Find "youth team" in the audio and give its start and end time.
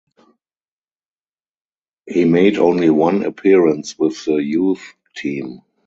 4.37-5.61